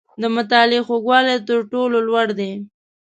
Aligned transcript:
•د 0.21 0.23
مطالعې 0.35 0.79
خوږوالی، 0.87 1.35
تر 1.47 1.59
ټولو 1.71 1.97
لوړ 2.07 2.27
دی. 2.39 2.51